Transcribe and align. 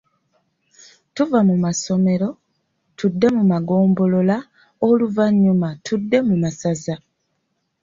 Tuva 1.15 1.39
mu 1.49 1.55
masomero, 1.65 2.29
tudde 2.97 3.27
mu 3.35 3.43
magombolola 3.51 4.37
oluvannyuma 4.87 5.69
tudde 5.85 6.17
mu 6.27 6.35
masaza. 6.43 6.95